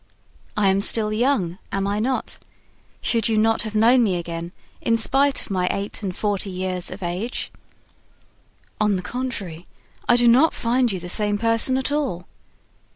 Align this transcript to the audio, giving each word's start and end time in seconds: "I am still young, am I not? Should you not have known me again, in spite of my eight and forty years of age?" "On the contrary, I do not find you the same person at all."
"I 0.57 0.69
am 0.69 0.81
still 0.81 1.13
young, 1.13 1.59
am 1.71 1.85
I 1.85 1.99
not? 1.99 2.39
Should 3.01 3.29
you 3.29 3.37
not 3.37 3.61
have 3.61 3.75
known 3.75 4.01
me 4.01 4.15
again, 4.17 4.51
in 4.81 4.97
spite 4.97 5.39
of 5.41 5.51
my 5.51 5.67
eight 5.69 6.01
and 6.01 6.15
forty 6.17 6.49
years 6.49 6.89
of 6.89 7.03
age?" 7.03 7.51
"On 8.79 8.95
the 8.95 9.03
contrary, 9.03 9.67
I 10.09 10.15
do 10.17 10.27
not 10.27 10.55
find 10.55 10.91
you 10.91 10.99
the 10.99 11.07
same 11.07 11.37
person 11.37 11.77
at 11.77 11.91
all." 11.91 12.25